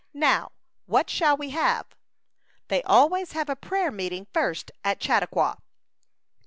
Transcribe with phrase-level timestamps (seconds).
[0.07, 0.53] '* Now,
[0.87, 1.85] what shall we have?
[2.69, 5.57] They always have a prayer meeting first at Chautauqua."